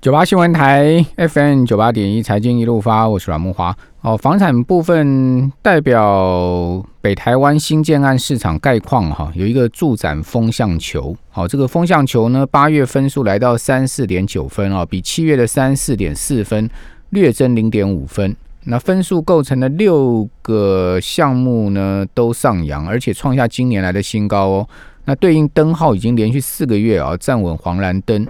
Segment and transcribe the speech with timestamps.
[0.00, 3.76] 九八新闻台 FM 九八点一财经一路发，我是阮木华。
[4.00, 11.14] 哦，房产部分代表北台湾新建案市场概况哈，有一个助展风向球。
[11.28, 16.70] 好，这个风向球呢，八月分数来到三四点九分啊，比七月的三四点四分
[17.10, 18.34] 略增零点五分。
[18.64, 24.68] 那分数构成的六个项目呢，都上扬，而且创下今年来的新高哦。
[25.04, 28.26] 那对应灯号已经连续四个月啊站稳黄蓝灯。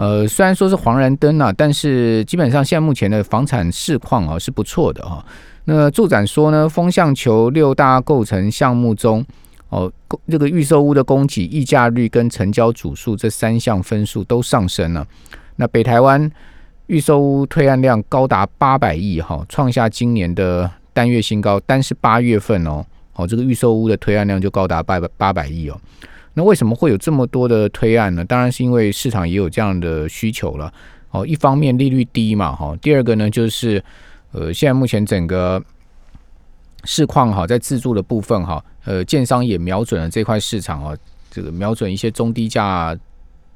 [0.00, 5.22] 呃，虽然说是黄蓝灯啊，但是基本上现在目前的房产市况啊是不错的哈。
[5.66, 9.22] 那助展说呢，风向球六大构成项目中，
[9.68, 9.92] 哦，
[10.26, 15.06] 这个预售屋的供给、溢价率跟成交组数这三项分数都上升了。
[15.56, 16.30] 那北台湾
[16.86, 21.60] 预售屋推案量高达八百亿哈，创下今年的单月新高。
[21.60, 22.82] 单是八月份哦，
[23.16, 25.78] 哦，这个预售屋的推案量就高达八百八百亿哦。
[26.34, 28.24] 那为什么会有这么多的推案呢？
[28.24, 30.72] 当然是因为市场也有这样的需求了。
[31.10, 32.76] 哦，一方面利率低嘛，哈。
[32.80, 33.82] 第二个呢，就是
[34.32, 35.60] 呃，现在目前整个
[36.84, 40.96] 市况哈，在自住的部分哈，呃，建商也瞄准了这块市场啊，
[41.30, 42.96] 这个瞄准一些中低价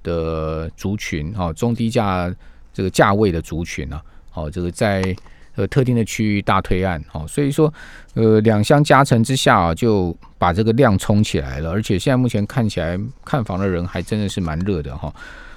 [0.02, 2.34] 的族群哈，中低价
[2.72, 5.14] 这个价位的族群啊，好，这个在。
[5.56, 7.72] 呃，特定的区域大推案，哦，所以说，
[8.14, 11.70] 呃，两相加成之下啊，就把这个量冲起来了。
[11.70, 15.14] 而且现在目前看起来，看房的人还真的是蛮热的哈。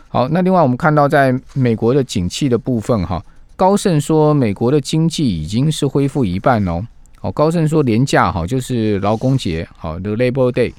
[0.09, 3.23] 好，那另外我们看到，在美国的景气的部分哈，
[3.55, 6.85] 高盛说美国的经济已经是恢复一半哦。
[7.21, 10.71] 哦，高盛说廉价哈，就是劳工节，好，the Labor Day，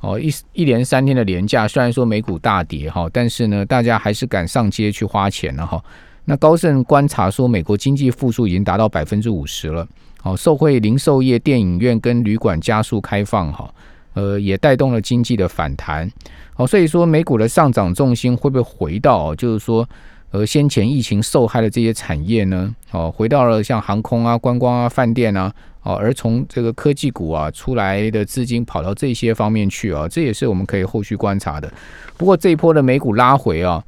[0.00, 5.84] 哦，一一连三天的廉价，虽然说美股大跌哈，但是呢，大家还是敢上街去花钱了哈。
[6.24, 9.86] 那高盛观察说，美国经济复苏已经达到百分之五十了。
[10.20, 13.68] 好，受惠零售业、电影院跟旅馆加速开放，哈，
[14.14, 16.08] 呃，也带动了经济的反弹。
[16.54, 19.84] 哦，所以说美股的上涨重心会不会回到，就是说，
[20.30, 22.72] 呃，先前疫情受害的这些产业呢？
[22.92, 31.68] 哦，回到了像航空啊、观光啊、饭店啊，哦，而从这个科技股啊出来的资金跑到这些方面去啊，这也是我们可以后续观察的。
[32.16, 33.82] 不过这一波的美股拉回啊。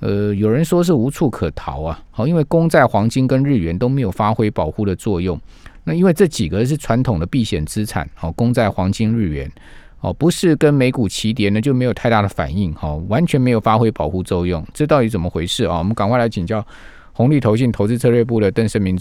[0.00, 5.38] 呃，有人说是无处可逃啊，好，因为公债、黄金跟日元都没有发挥保护的作用。
[5.84, 9.50] 那因为这几个是传统的避险资产，好，公债、黄金、日元，
[10.00, 14.64] 哦，不是跟美股齐跌呢，就没有太大的反应，哈，完全没有发挥保护作用。
[14.72, 15.78] 这到底怎么回事啊？
[15.78, 16.64] 我们赶快来请教
[17.12, 18.96] 红利投信投资策略部的邓胜明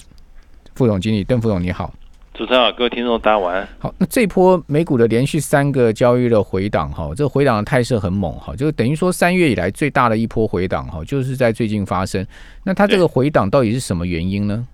[0.73, 1.93] 副总经理，邓副总你好。
[2.37, 3.67] 主持人好，各位听众大家晚安。
[3.79, 12.23] 好，那这波美股的连续三个交易的回档哈，这个回档的态势很猛哈，就等于说三月以来最大的一波回档哈，就是在最近发生。
[12.63, 14.67] 那它这个回档到底是什么原因呢？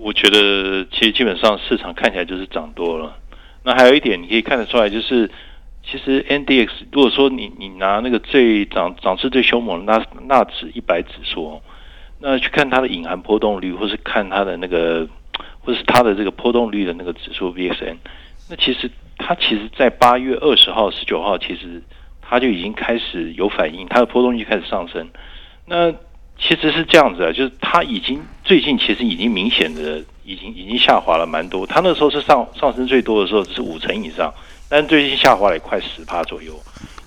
[0.00, 3.16] 我觉得其实基本上市场看起来就是涨多了。
[3.62, 5.30] 那还有一点你可以看得出来，就是
[5.88, 11.60] 其实 N D X 如果说你你拿那个最涨涨势最凶猛的纳纳指一百指数，
[12.18, 15.06] 那去看它的隐含波动率，或是看它的那个。
[15.64, 17.96] 或是它的这个波动率的那个指数 VXN，
[18.50, 21.82] 那其实它其实，在八月二十号、十九号，其实
[22.20, 25.08] 它就已经开始有反应，它的波动率开始上升。
[25.66, 25.90] 那
[26.36, 31.66] 其实是这样子啊，就是它已经最近其实已经明显的已经已经下滑了蛮多。
[31.66, 34.34] 它那时候是上上升最多的时候是五成以上，
[34.68, 36.52] 但最近下滑了快十趴左右，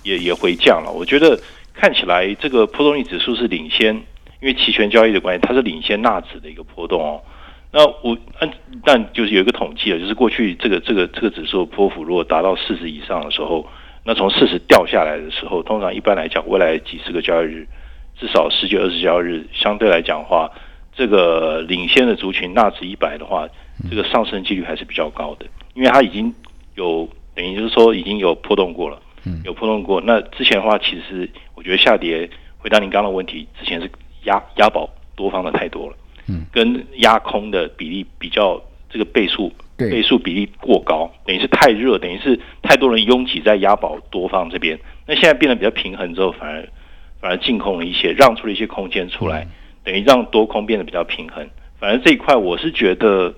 [0.02, 0.90] 也也回降了。
[0.90, 1.38] 我觉得
[1.74, 3.94] 看起来这个波动率指数是领先，
[4.40, 7.20] 因为期权交易的关系，它是领先纳指的一个波动哦。
[7.70, 8.50] 那我按
[8.84, 13.66] 但就是有一个统计啊，就是过去这个这个这个指数波幅如果达到四十以上的时候，
[14.04, 17.68] 那从四十掉下来的时候，通常一般来讲，未来几十个交易日，
[18.18, 20.50] 至少十九二十交易日，相对来讲的话，
[20.94, 23.46] 这个领先的族群纳指一百的话，
[23.90, 26.34] 这个上升几率还是比较高的，因为它已经
[26.74, 28.98] 有等于就是说已经有波动过了，
[29.44, 30.00] 有波动过。
[30.00, 33.90] 那之前的话，其实我觉得下跌，回答您刚刚的问题，之前是
[34.24, 35.96] 押押宝多方的太多了。
[36.52, 44.78] 跟压空的比例比较，这个倍数倍数比例过高，等于是太热，等于是太多人拥挤在押宝多方这边。
[45.06, 46.68] 那现在变得比较平衡之后，反而
[47.20, 49.46] 反而净空了一些，让出了一些空间出来，
[49.84, 51.48] 等于让多空变得比较平衡。
[51.78, 53.34] 反正这一块我是觉得，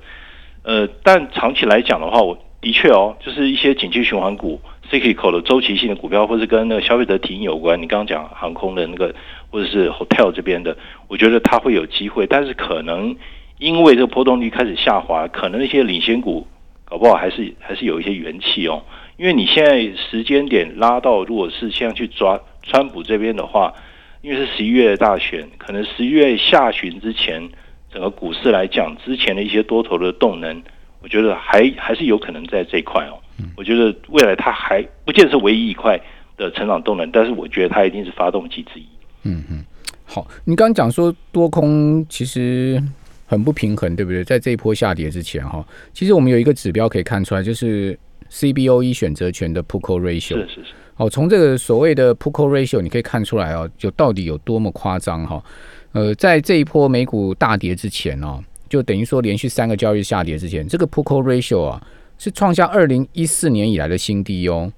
[0.63, 4.61] 呃，但长期来讲的话，我的确哦，就是一些景气循环股。
[4.91, 9.15] cyclical 的周期性的股票，或是跟那个消费者体验有关，你刚刚讲航空的那个，
[9.51, 10.77] 或者是 hotel 这边的，
[11.09, 13.15] 我觉得它会有机会，但是可能
[13.59, 16.47] 因为这个波动率开始下滑，可能那些领先股
[16.85, 18.83] 搞不好还是还是有一些元气哦。
[19.17, 23.75] 因为你现在时间点拉到，如果是现在去抓川普这边的话，
[24.23, 27.47] 因为是十一月大选，可能十一月下旬之前，
[27.93, 30.63] 整个股市来讲，之前的一些多头的动能，
[31.03, 33.21] 我觉得还还是有可能在这一块哦。
[33.57, 36.01] 我觉得未来它还不见是唯一一块
[36.37, 38.87] 的成长动能，但是我觉得它一定是发动机之一。
[39.23, 39.65] 嗯嗯，
[40.05, 42.83] 好，你刚刚讲说多空其实
[43.27, 44.25] 很不平衡，对不对？
[44.25, 47.97] 在这一波下跌之前哈，其实我们有一个指标可以看出来，就是
[48.31, 50.35] CBOE 选择权的 Put Call Ratio。
[50.35, 50.65] 是是是。
[50.97, 55.43] 哦，从这个所谓的 Put Call Ratio 你可以看出来哦，就到底有多么夸张哈。
[55.93, 61.87] 呃，在这一波美股大跌之前哦，就等于说连续三个交易下跌之前，这个 Put Call Ratio 啊
[62.19, 64.73] 是创下二零一四年以来的新低哦。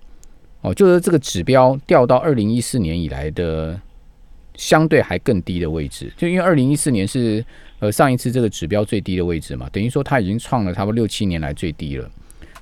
[0.60, 3.80] 哦，就是这个指标掉到二零一四年以来的。
[4.54, 7.44] 相对还更低的位置，就因为二零一四年是
[7.78, 12.10] 呃上一次这个指标最低的位置嘛，等于说它已经创了差不多六七年来最低了。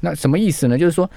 [0.00, 0.78] 那什么意思呢？
[0.78, 1.08] 就是说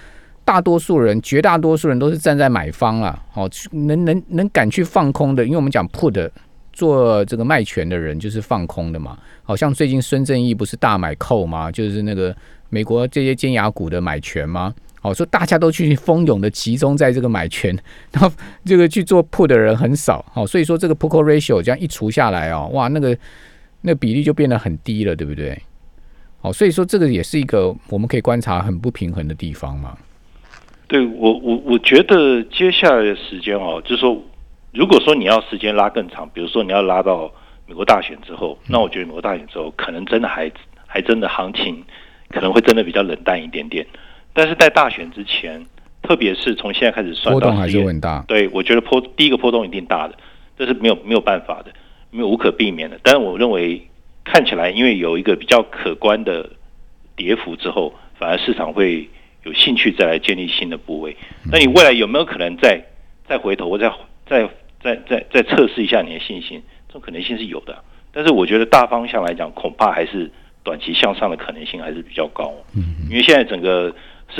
[0.43, 6.29] 大多数人、绝大多数人都是站在买方了，哦，能能能敢去放空的，因为我们讲 put
[6.73, 9.17] 做这个卖权的人就是放空的嘛。
[9.43, 11.71] 好像最近孙正义不是大买扣吗？
[11.71, 12.35] 就是那个
[12.69, 14.73] 美国这些尖牙股的买权吗？
[15.03, 17.77] 哦，说大家都去蜂拥的集中在这个买权，
[18.11, 18.31] 然后
[18.65, 23.15] 这个去做 put 的人很少，哦，所以说这个 put ratio 这样一除下来哦，哇，那个
[23.81, 25.61] 那比例就变得很低了，对不对？
[26.41, 29.97] 哦，所以说这个也是一个我们可以观察很不平衡的地方嘛。
[30.87, 34.21] 对我我我觉得接下来的时间哦，就是说，
[34.73, 37.31] 如果说你要时间拉更长，比如说你要拉到
[37.65, 40.51] 美国大选之后，那我觉得美国大选之后可能真的还
[40.85, 41.83] 还真的行情
[42.29, 43.85] 可能会真的比较冷淡一点点。
[44.33, 45.63] 但是在大选之前，
[46.01, 48.25] 特别是从现在开始算，波动还是很大。
[48.27, 50.15] 对，我觉得波第一个波动一定大的，
[50.57, 51.71] 这是没有没有办法的，
[52.09, 52.99] 没有无可避免的。
[53.03, 53.87] 但是我认为
[54.23, 56.49] 看起来，因为有一个比较可观的
[57.15, 59.07] 跌幅之后，反而市场会
[59.43, 61.15] 有兴趣再来建立新的部位。
[61.51, 62.83] 那你未来有没有可能再
[63.27, 63.87] 再回头，或再
[64.27, 64.49] 再
[64.81, 66.61] 再再再测试一下你的信心？
[66.87, 67.77] 这种可能性是有的。
[68.11, 70.29] 但是我觉得大方向来讲，恐怕还是
[70.63, 72.51] 短期向上的可能性还是比较高。
[72.75, 73.93] 嗯，因为现在整个。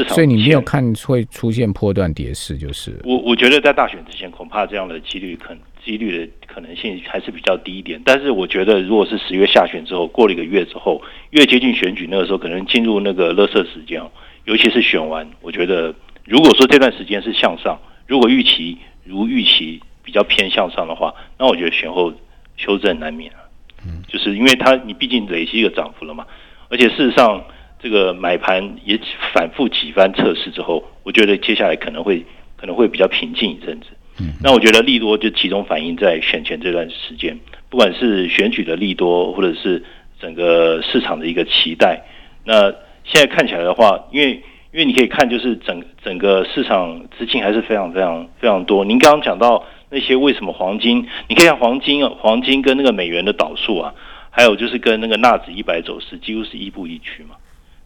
[0.07, 5.55] 所以你没有看会出现波段跌势，就是我我觉得在大选之前，恐怕这样的几率可
[5.85, 8.01] 几率的可能性还是比较低一点。
[8.03, 10.99] 但是我觉得，如果是十月下旬之后，过了一个月之后，
[11.29, 14.01] 越接近选举那个时候，可能进入那个乐色时间，
[14.45, 15.93] 尤其是选完，我觉得
[16.25, 22.11] 如果说这段时间是向上，如果预期如预期比较偏向上的话，那我觉得选后
[22.57, 23.39] 修正难免啊。
[23.85, 26.25] 嗯，就是因为它你毕竟累积一个涨幅了嘛，
[26.69, 27.43] 而且事实上。
[27.83, 28.97] 这个买盘也
[29.33, 32.25] 反复几番测试之后，我觉得接下来可能会
[32.55, 33.87] 可能会比较平静一阵子。
[34.19, 37.37] 嗯，那我觉得利多就集中反映在选前这段时间，
[37.69, 39.83] 不管是选举的利多，或者是
[40.17, 42.01] 整个市场的一个期待。
[42.45, 42.71] 那
[43.03, 44.31] 现在看起来的话，因为
[44.71, 48.85] 因为你可以看，就是整整个市场资金还是非常非常非常多。
[48.85, 53.93] 您刚刚讲到那些为什么黄金，你可以看黄金啊，黄金跟那个美元的导数啊，
[54.29, 57.35] 还有就是跟那个纳指一百走势几乎是亦步亦趋嘛。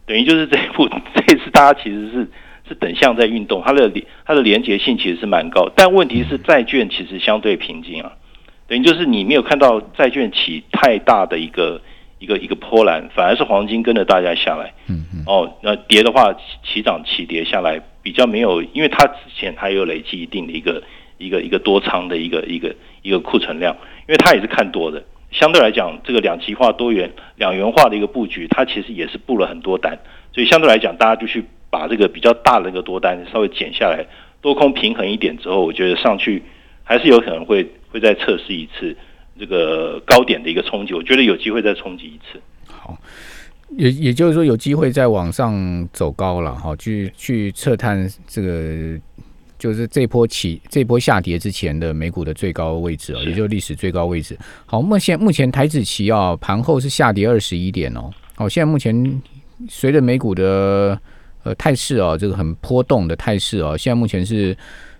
[0.08, 2.26] 等于就是这一步，这次大家其实是
[2.66, 3.92] 是等向在运动，它的
[4.24, 8.12] 它的连结性其实是蛮高，但问题是债券其实相对平静啊。
[8.66, 11.80] 等于就是你没有看到债券起太大的一个
[12.18, 14.72] 一个一个波澜，反而是黄金跟着大家下来。
[14.88, 15.24] 嗯嗯。
[15.26, 16.34] 哦，那跌的话
[16.64, 20.82] 起涨起跌下来比较没有，因为它之前它有累积一定的一个
[21.18, 23.76] 一个一个多仓的一个一个一个库存量，
[24.06, 25.04] 因为它也是看多的。
[25.30, 29.98] 相对来讲，这个两极化、多元、两元化的一个布局，它其实也是布了很多单，
[30.32, 34.06] 所以相对来讲，大家就去把这个比较大的一个多单稍微减下来，
[34.40, 36.42] 多空平衡一点之后，我觉得上去
[36.82, 38.96] 还是有可能会会再测试一次
[39.38, 42.40] 这个高点的一个冲击，我觉得有机会再冲击一次。
[42.66, 42.96] 好，
[43.76, 48.98] 也也就是说有机会再往上走高了，哈，去去测探这个。
[49.58, 54.38] 就是这波起这波下跌之前的美股的最高位置哦，也就是历史最高位置。
[54.64, 58.08] 好，目前目前台指期啊，盘后是下跌二十一点哦。
[58.36, 59.20] 好，现在目前
[59.68, 60.96] 随着美股的
[61.42, 64.56] 呃态势哦，这个很波动的态势哦，现在目前是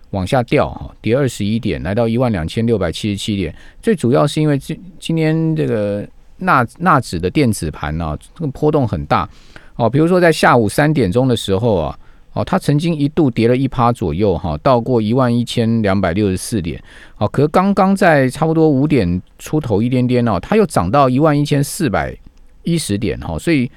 [0.09, 3.55] 往下掉哈，跌二十一点，来到一万两千六百七十七点。
[3.81, 6.05] 最主要是因为今今天这个
[6.37, 9.29] 纳纳指的电子盘呢，这个波动很大
[9.77, 9.89] 哦。
[9.89, 11.97] 比如说在下午三点钟的时候啊。
[12.33, 16.81] 哦，它曾经一度跌了一趴左右，哈，到过一万一千两百六十四点，
[17.17, 22.15] 哦，可刚刚在差不多五点出头一点点哦，它又涨到一万一千四百
[22.63, 23.69] 一十点，哈，所以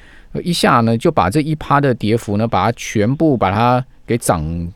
[0.45, 4.69] 一下呢就把这一趴的跌幅呢，把它全部把它给涨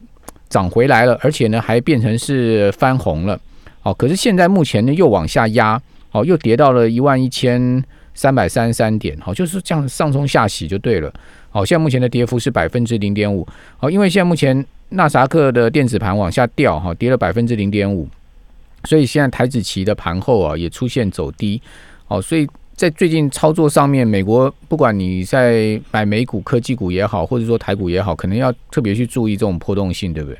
[0.48, 3.38] 涨回来了，而且呢还变成是翻红了，
[3.82, 5.80] 哦，可是现在目前呢又往下压，
[6.12, 11.12] 哦，又跌到了一万一千三百三十三点，好，就是这样上冲下洗就对了。
[11.56, 13.48] 好，现在目前的跌幅是百分之零点五。
[13.78, 18.06] 好，因为现在目前纳萨克的电子盘往下掉，哈，跌了百分之零点五，
[18.84, 21.58] 所以现在台子期的盘后啊也出现走低。
[22.04, 30.38] 好，所以在最近操作上面，美国不管你在买美股科技股也好，或者说台股也好，可能要特别去注意这种波动性，对不对？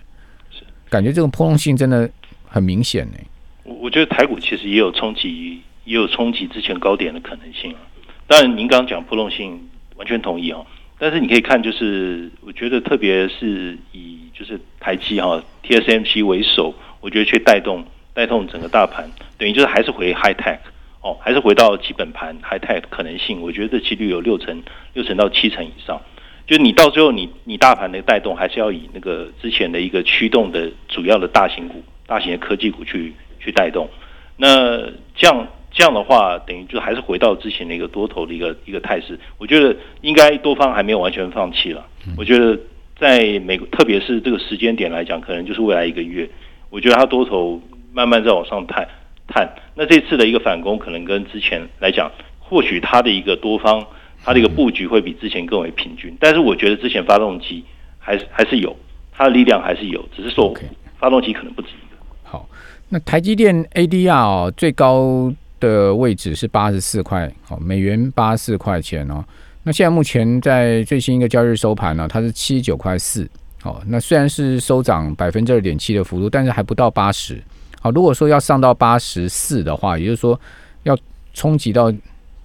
[0.51, 2.07] 是，感觉这种波动性真的
[2.47, 3.17] 很明显呢。
[3.63, 7.81] 我我觉得台股其实也有冲击，也有冲击之前高点的可能性啊。
[8.27, 9.59] 当然，您刚刚讲波动性，
[9.97, 10.67] 完全同意哦。
[10.99, 17.85] 但是你可以看，就是我觉得特别是以就是台积哈 TSMC 为首，我觉得去带动
[18.15, 20.59] 带动整个大盘，等于就是还是回 high tech
[21.03, 24.63] 哦，还是回到基本盘 high tech 可能性，我觉得这几率有六成
[24.95, 26.01] 六成到七成以上。
[26.47, 33.89] 就你到最后，你你大盘的带动还是要以那个之前的一个驱动的主要的大型股、大型的科技股去去带动。
[34.37, 34.79] 那
[35.17, 39.21] 这样这样的话，等于就还是回到之前的一个多头的一个一个态势。
[39.37, 41.87] 我觉得应该多方还没有完全放弃了。
[42.17, 42.59] 我觉得
[42.99, 46.27] 在美国，特别是这个时间点来讲，可能就是未来一个月，
[46.71, 47.61] 我觉得它多头
[47.93, 48.89] 慢慢在往上探
[49.29, 49.47] 探。
[49.75, 53.87] 那这次的一个反攻，可能跟之前来讲，或许它的一个多方。
[54.25, 57.63] 它的一个布局会比之前更为平均，但是我觉得之前发动机
[57.97, 58.75] 还是还是有
[59.13, 60.53] 它的力量还是有，只是说
[60.99, 61.97] 发动机可能不止一个。
[62.25, 62.49] 好，
[62.89, 65.33] 那台积电 ADR 最高
[65.67, 69.25] 的位置是八十四块，哦，美元八十四块钱哦。
[69.63, 73.29] 那现在目前在最新一个交易日收盘呢，它是七十九块四，
[73.65, 77.43] 哦，那虽然是收涨百分之二点七的幅度，但是还不到八十。
[77.81, 80.41] 好，如果说要上到八十四的话，也就是说
[80.85, 80.97] 要
[81.35, 81.93] 冲击到。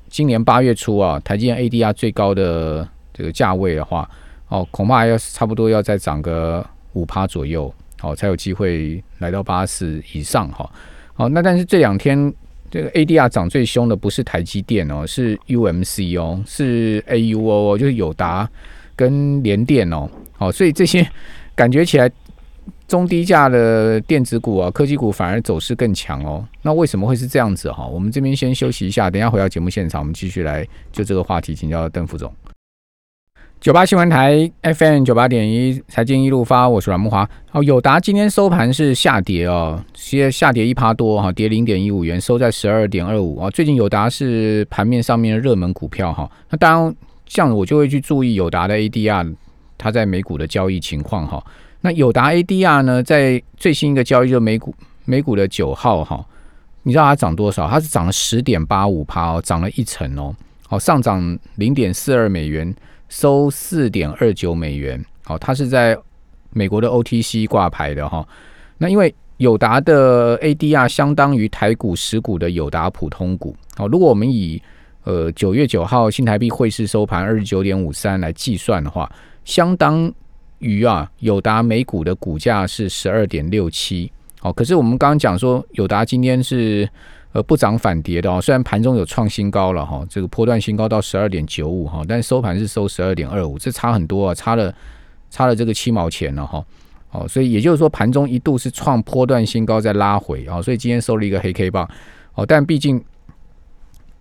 [0.10, 4.10] 今年八月初啊，台积电 ADR 最高的这个价位的话，
[4.50, 10.70] 哦，恐怕要差不多要再涨个五趴左右，哦，才有机会来到八十以上哈。
[11.14, 12.34] 好，那但是这两天
[12.72, 18.50] 这个 ADR 涨最凶的不是台积电哦，是 UMC 哦，是 AUO 哦，就是友达
[18.96, 20.10] 跟联电哦。
[20.32, 21.08] 好，所以这些
[21.54, 22.10] 感觉起来。
[22.88, 26.46] 中低价的电子股啊，科技股反而走势更强哦。
[26.62, 27.88] 那为什么会是这样子哈？
[27.88, 32.30] 我们这边先休息一下，等下回到节目现场，我们继续来就这个话题请教邓副总。
[33.62, 37.30] 九八新闻台 FM 九八点一财经一路发，我是阮木华。
[37.52, 43.52] 哦，友达今天收盘是下跌哦，在下跌一趴多哈，跌零点一五元，收在十二点二五啊。
[43.52, 46.28] 最近友达是盘面上面的热门股票哈。
[46.50, 46.96] 那当然，
[47.28, 49.36] 这样我就会去注意友达的 ADR，
[49.78, 51.46] 它在美股的交易情况哈。
[51.82, 54.74] 那友达 ADR 呢，在最新一个交易日美股
[55.06, 56.26] 美股的九号哈，
[56.82, 57.70] 你知道它涨多少？
[57.70, 60.36] 它是涨了十点八五趴哦，涨了一成哦，
[60.68, 62.74] 好上涨零点四二美元，
[63.12, 65.04] 收四点二九美元。
[65.26, 65.96] 好，它是在
[66.52, 68.26] 美国的 OTC 挂牌的哈。
[68.78, 73.54] 那因为友达的 ADR 相当于台股十股的友达普通股。
[73.76, 74.60] 好，如果我们以
[75.04, 79.12] 呃九月九号新台币汇市收盘二十九点五三来计算的话，
[79.44, 80.12] 相当。
[80.64, 86.88] 于啊，友达美股的股价是十二点六七，好，可是我们刚刚讲说，友达今天是
[87.34, 94.74] 呃不涨反跌的哦，虽然盘中有创新高了哈，这个波段新高到十二点九五哈，但收盘是收十二点二五，这差很多啊，差了
[95.30, 96.66] 差了这个七毛钱了哈，
[97.12, 101.90] 哦，所以也就是说盘中一度是创波段新高再拉回啊，所以今天收了一个黑 K 棒，
[102.36, 103.02] 哦，但毕竟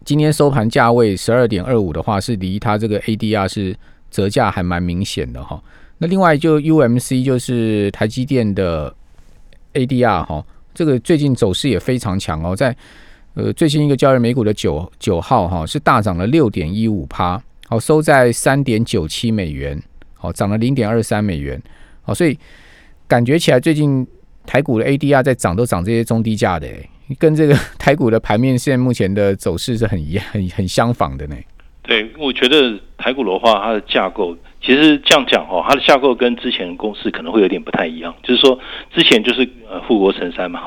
[0.05, 3.76] 今天收盘价位十二点二五的话，是离它这个 ADR 是
[4.11, 5.62] 折价还蛮明显的哈。
[5.99, 8.95] 那另外就 UMC 就是台积电的
[9.75, 12.75] ADR 哈，这个最近走势也非常强哦，在
[13.35, 19.81] 呃最新一个交易美股的九九号哈是大涨了六点一五趴，好收在三点九七美元，
[20.15, 21.61] 好涨了零点二三美元，
[22.03, 22.39] 好所以
[23.07, 24.07] 感觉起来最近
[24.47, 26.69] 台股的 ADR 在涨都涨这些中低价的，
[27.19, 31.37] 跟这个 台股的盘面现在目前的走势是很一很很相仿的呢。
[31.83, 34.37] 对，我觉得台股的话，它的架构。
[34.62, 38.59] 其实这样讲哦，它的架构跟之前公司可能会有点不太一样，就是说
[38.95, 40.62] 之前就是呃富国神山嘛，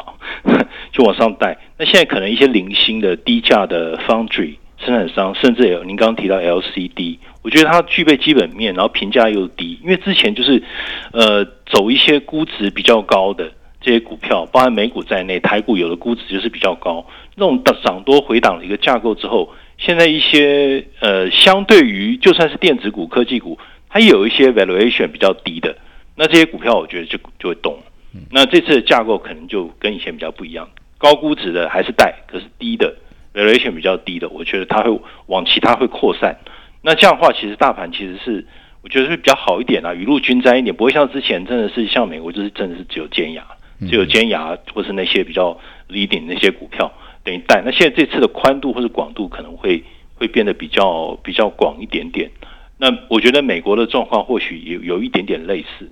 [0.92, 1.58] 就 往上带。
[1.78, 9.80] 那现在可能一些零星的低价的 foundry 生产商，甚至有您刚刚提到 LCD，我觉得它具备基本面，然后评价又低。
[9.84, 10.64] 因为之前就是
[11.12, 23.60] 呃走一些估值比较高的这些股票，包含美股在内，台股有的估值就是比较高，那种涨多回档的一个架构之后，现在一些呃相对于就算是电子股、科技股。
[23.94, 25.78] 它有一些 valuation 比较低的，
[26.16, 27.78] 那这些股票我觉得就就会动。
[28.32, 32.96] 那这次的架构可能就跟以前比较不一样，高估值的还是带，可是低的
[33.36, 36.36] valuation 比较低的，我觉得它会往其他会扩散。
[36.82, 38.48] 那这样的话，其实大盘其实是
[38.82, 43.46] 我觉得是比较好一点啊，雨露均沾一点，不会像之前真的是像美国就是真的是只有尖牙，
[43.88, 45.56] 只有尖牙或是那些比较
[45.88, 46.92] leading 那些股票
[47.24, 47.62] 等于带。
[47.64, 49.84] 那现在这次的宽度或者广度可能会
[50.16, 52.32] 会变得比较比较广一点点。
[52.78, 55.90] 那我觉得美国的状况或许有有一点点类似，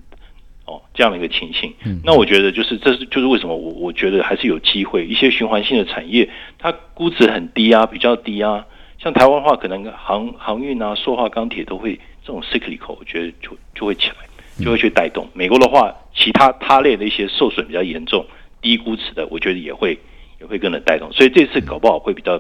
[0.66, 1.74] 哦，这样的一个情形。
[2.04, 8.66] 那我觉得就是这是就是为什么我我觉得还是有机会，一些循环性的产业，它估值很低啊，比较低啊。
[9.00, 15.28] 像台湾的话，可能航航运啊、塑化、钢铁都会这种 cyclical，我觉得就就会起来，就会去带动。
[15.34, 18.26] 美国的话，其他他类的一些受损比较严重、
[18.62, 19.98] 低估值的，我觉得也会
[20.40, 22.38] 也会跟着带动，所以这次搞不好会比较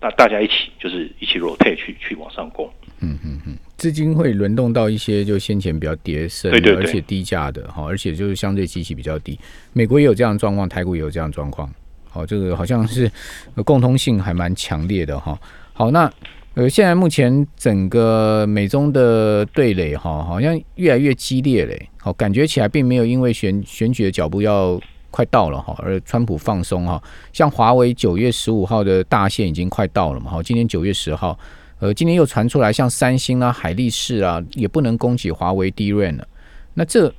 [0.00, 2.68] 大，大家一起就是一起 rotate 去去往上攻。
[3.02, 9.38] 嗯嗯嗯，资金会轮动到一些就先前比较跌深，对对对而且低价的哈，而且就是相对机器比较低。
[9.72, 11.68] 美国也有这样的状况，台股也有这样的状况。
[12.08, 13.10] 好，这个好像是
[13.56, 15.36] 呃共通性还蛮强烈的哈。
[15.72, 16.08] 好，那
[16.54, 21.88] 呃现在目前整个美中的对垒哈，好像越来越激烈嘞。
[21.98, 24.80] 好，感觉起来并没有因为选选举的脚步要
[25.10, 27.02] 快到了哈，而川普放松哈。
[27.32, 31.36] 像华为九月十五号的大限已经快到了嘛，好，今天九月十号。
[31.82, 36.28] 呃，今天又传出来，像三星啊、海力士啊，也不能供给华为 DRAM 了。
[36.74, 37.12] 那这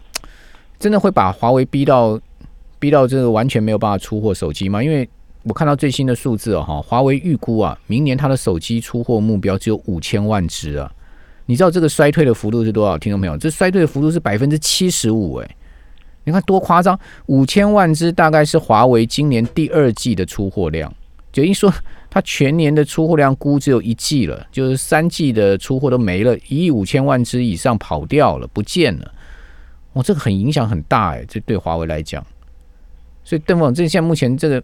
[0.79, 2.17] 真的会把华为逼到
[2.79, 4.81] 逼到这个完全没有办法出货手机吗？
[4.81, 5.07] 因为
[5.43, 10.89] 我看到最新的数字哦，哈，华为预估啊，明年它的手机出货目标只有五千万只啊。
[11.45, 12.97] 你知道这个衰退的幅度是多少？
[12.97, 15.55] 听众朋友，这衰退的幅度是百分之七十五，哎，
[16.23, 16.97] 你看多夸张！
[17.25, 20.89] 五千万只大概是华为今年第二季的出货量，
[21.33, 21.69] 等于说。
[22.13, 29.11] 它全年的出货量估只有一季了，就是三季的出货都没了，一亿五千万只以上跑掉了，不见了。
[29.93, 32.23] 哇，这个很影响很大哎，这对华为来讲。
[33.23, 34.61] 所以邓总，这现在目前这个，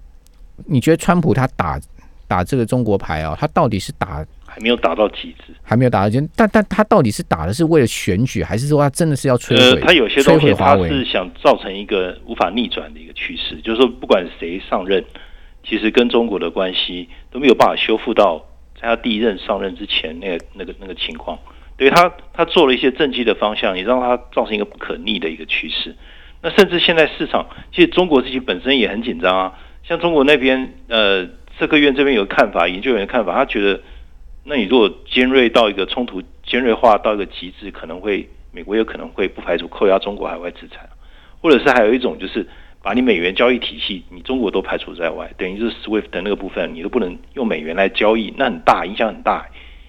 [0.67, 1.81] 你觉得川普他打
[2.27, 9.79] 打这个中国牌啊，他到底是打还没有打到极致，还没有打到极致，但但他到底是打的是为了选举，还是说他真的是要摧毁？
[9.79, 15.03] 呃，他有些东西他是想造成一个无法逆转的一个趋势，就是说不管谁上任，
[15.69, 21.37] 其实跟中国的关系都没有办法修复到在他第一任上任之前那个那个那个情况。
[21.77, 25.95] 对他，他做了一些政绩的方向，也让他造成一个不可逆的一个趋势。
[26.41, 29.57] 那甚至现在市场，其实中国自己本身也很紧张啊。
[29.83, 31.25] 像中国那边，呃，
[31.57, 33.81] 社科院这边有看法，研究员的看法，他觉得，
[34.43, 40.89] 那你如果尖锐到一个冲突尖锐化到一个极致，可能会美国有可能会不排除扣押中国海外资产，
[41.41, 42.45] 或者是还有一种就是
[42.81, 49.47] 把你美元交易体系，你中国都排除在外，等于是 SWIFT 的那个部分，你都不能用美元来交易，那很大影响很大，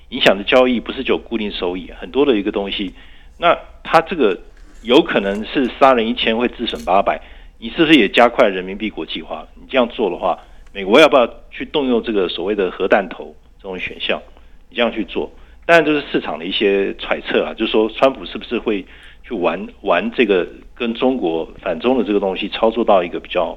[0.08, 2.92] 影响的交易不是只有固定收益，很多的一个东西，
[3.38, 4.40] 那它这个
[4.82, 7.20] 有可能是杀人一千会自损八百，
[7.58, 9.46] 你是不是也加快人民币国际化？
[9.54, 10.38] 你这样做的话，
[10.72, 14.20] 美国要不要去动用这个所谓的核弹头这种选项？
[14.68, 15.32] 你这样去做，
[15.64, 18.84] 当然就是市场的一些揣测啊，就是说川普是不是会
[19.30, 23.56] 去玩玩这个跟中国反中的这个东西，操作到一个比较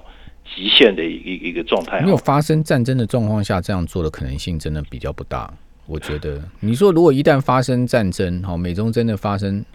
[0.55, 1.99] 极限的一一个状态。
[2.01, 5.51] 没有发生战争的状况下，这样做的可能性真的比较不大。
[5.85, 9.65] 我觉得，你说如果一旦发生战争，哈，美中真的发生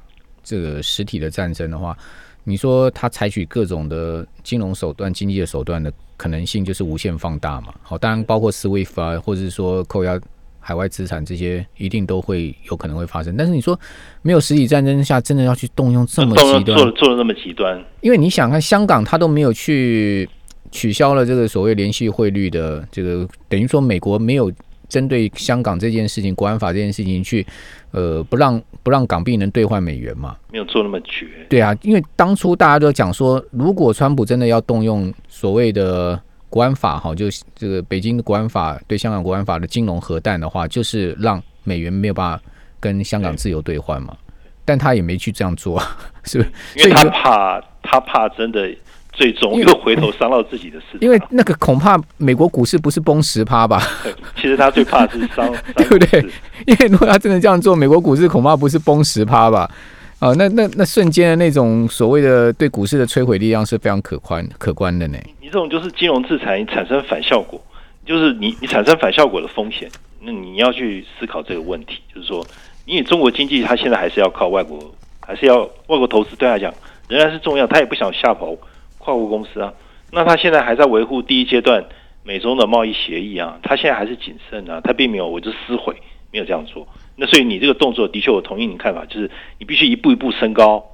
[0.42, 1.96] 这个实体的战争的话，
[2.44, 7.74] 你说他采取各种的金融手段、经济的手段的可能性就是无限放大嘛？
[7.82, 10.18] 好，当然包括 SWIFT 啊，或者是说扣押
[10.68, 13.34] 海外资产这些，一定都会有可能会发生。
[13.38, 13.78] 但是你说
[14.20, 20.28] 没有实体战争下，真的要去动用这么极端做，做的那么极端，因为你想看香港，它都没有去
[20.70, 24.52] 取消了这个所谓联系汇率的这个，等于说美国没有
[24.90, 27.46] 针对香港这件事情、国安法这件事情去
[27.92, 30.36] 呃不让不让港币能兑换美元嘛？
[30.52, 31.26] 没有做那么绝。
[31.48, 36.20] 对啊，因为当初大家都讲说，如果川普真的要动用所谓的
[36.50, 42.42] 国安法哈，就这个北京的国安法对香港国安法的金融核弹的话，就是让美元没有办法
[42.80, 44.16] 跟香港自由兑换嘛。
[44.64, 45.82] 但他也没去这样做，
[46.24, 46.50] 是不是？
[46.78, 48.68] 因为他怕，他怕真的
[49.12, 50.98] 最终又回头伤到自己的事。
[51.00, 53.82] 因为那个恐怕美国股市不是崩十趴吧？
[54.36, 56.20] 其实他最怕的是伤， 对不对？
[56.66, 59.70] 因为如果他真的这样做，美国股市恐怕不是崩十趴吧？
[60.18, 65.18] 啊，那那那瞬间的那种所谓的对股市的摧毁力量是非常可观可观的呢。
[65.40, 67.60] 你这种就是金融制裁产生反效果，
[68.04, 69.88] 就是你你产生反效果的风险，
[70.20, 72.44] 那你要去思考这个问题，就是说，
[72.84, 76.74] 因为中国经济它现在还是要靠外国，还是要外国投资对他来讲
[77.08, 78.56] 仍然是重要，他也不想吓跑
[78.98, 79.72] 跨国公司啊。
[80.10, 81.84] 那他现在还在维护第一阶段
[82.24, 85.94] 美中的贸易协议啊，他现在还是谨慎啊，他并没有我就撕毁，
[86.32, 86.84] 没有这样做。
[87.20, 89.28] 那所以你这个动作的确，我同意你看法，就是
[89.58, 90.84] 你必须一步一步升高，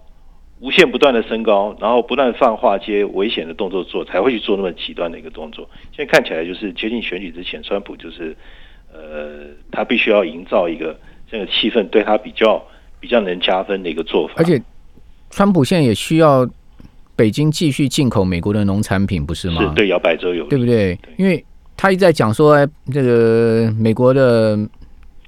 [0.60, 5.68] 无限不断的升高，然后不断放化接危险的动作做，才会去做那么极端的一个动作。
[5.94, 8.34] 现在看起来就是接近选举之前，川普就是
[8.90, 10.98] 呃，他必须要营造一个
[11.30, 12.64] 这个气氛，对他比较
[12.98, 14.34] 比较能加分的一个做法。
[14.38, 14.62] 而且，
[15.28, 16.48] 川普现在也需要
[17.14, 19.60] 北京继续进口美国的农产品，不是吗？
[19.60, 21.14] 是对摇摆州有对不对对？
[21.18, 21.44] 因为
[21.76, 24.56] 他一直在讲说，哎这个美国的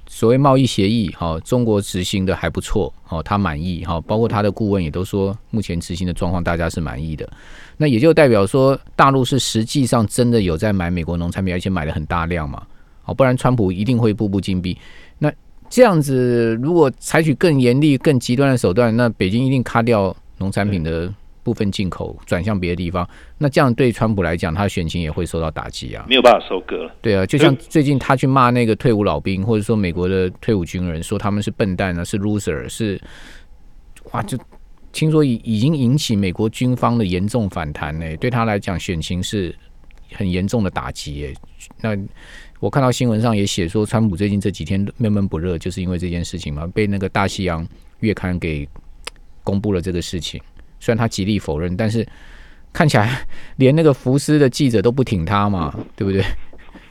[0.09, 7.29] 所谓贸易协议，哈、中国执行的还不错，哦，他满意，哈、包括他的顾问也都说，目前执行的状况大家是满意的。
[7.75, 12.63] 那也就代表说，大陆是实际上真的有在买美国农产品，而且买的很大量嘛，
[13.03, 14.77] 好，不然川普一定会步步紧逼。
[15.19, 15.31] 那
[15.69, 21.13] 这样子，如果采取更严厉、更极端的手段，那北京一定卡掉农产品的
[21.47, 26.05] 部分进口转向别的地方，那这样对川普来讲，他选情也会受到打击啊。
[26.09, 26.93] 没有办法收割了。
[27.01, 33.01] 对啊，就像最近他去骂那个退伍老兵，或者说美国的退伍军人，说他们是笨蛋呢，是 loser，是
[34.11, 34.37] 哇，就
[34.91, 38.17] 听说已已经引起美国军方的严重反弹呢。
[38.17, 39.55] 对他来讲，选情是
[40.11, 41.33] 很严重的打击诶。
[41.79, 41.97] 那
[42.59, 47.65] 我看到新闻上也写说，川普最近这几天闷闷不乐，就是因为这件事情嘛，被那个大西洋
[48.01, 48.67] 月刊给
[49.45, 50.41] 公布了这个事情。
[50.79, 52.07] 虽然他极力否认，但是
[52.73, 53.25] 看起来
[53.57, 56.23] 连那个福斯的记者都不挺他嘛，对不对？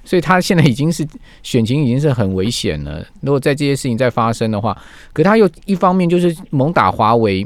[0.05, 1.05] 所以他现在已经是
[1.43, 3.05] 选情已经是很危险了。
[3.23, 4.77] 如果在这些事情再发生的话，
[5.13, 7.45] 可他又一方面就是猛打华为，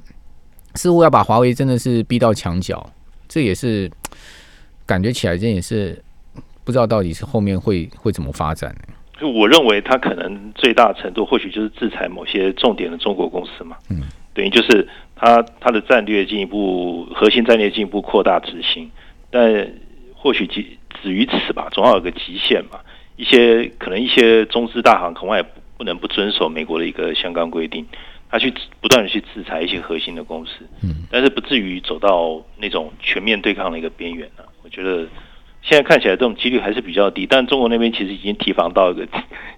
[0.74, 2.84] 似乎要把华为真的是逼到墙角，
[3.26, 3.90] 这也是
[4.84, 6.02] 感觉起来，这也是
[6.62, 8.74] 不知道到底是后面会会怎么发展。
[9.18, 14.02] 就我认为他可能最大程度或许就是制裁某些重点的中国公司嘛，嗯，
[14.34, 14.86] 等于就是
[15.20, 18.90] 他他的战略进一步核心战略进一步扩大执行，
[19.30, 19.70] 但
[20.14, 20.64] 或许止
[21.02, 22.80] 止于此吧，总要有个极限嘛。
[23.16, 25.44] 一些可能一些中资大行恐怕也
[25.76, 27.86] 不能不遵守美国的一个相关规定，
[28.30, 30.52] 他去不断的去制裁一些核心的公司，
[30.82, 34.44] 嗯，但是不至于走到那种全面对抗的一个边缘呢。
[34.62, 35.06] 我觉得。
[35.62, 39.04] 现在看起来这种几率还是比较低，但中国那边其实已经提防到一个，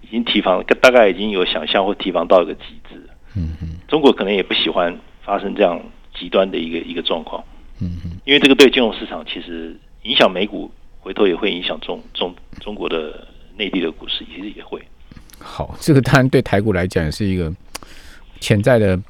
[0.00, 3.08] 已经提防，大概已经有想象或提防到一个极致。
[3.36, 5.80] 嗯嗯，中国可能也不喜欢发生这样
[6.14, 7.42] 极端的一个一个状况。
[7.80, 14.82] 嗯嗯，因为这个对金融市场其实影响美股，回头也会影响中中中国的内地的股市，其实也会。
[15.38, 17.52] 好，这个当然对台股来讲也是一个
[18.40, 19.00] 潜在的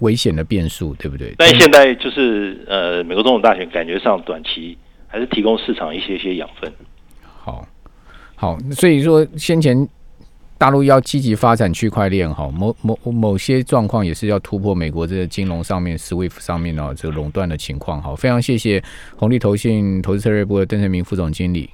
[0.00, 1.34] 危险的变数，对不对？
[1.38, 4.76] 但现在就是呃，美国总统大选感觉上短期。
[5.06, 6.72] 还是提供市场一些些养分。
[7.22, 7.64] 好，
[8.34, 9.88] 好，所以说先前
[10.56, 18.00] 大陆要积极发展区块链，哈，某某某些状况也是要突破美国这个金融上面 SWIFT 上面呢这个垄断的情况。
[18.00, 18.82] 哈，非常谢谢
[19.16, 21.68] 红利投信投资策略部的邓成明副总经理。